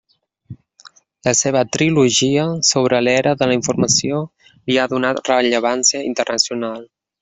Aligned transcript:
La 1.27 1.33
seva 1.39 1.61
trilogia 1.77 2.47
sobre 2.71 3.03
l'era 3.09 3.37
de 3.43 3.51
la 3.53 3.61
informació 3.61 4.25
li 4.51 4.81
ha 4.87 4.91
donat 4.97 5.25
rellevància 5.35 6.07
internacional. 6.13 6.87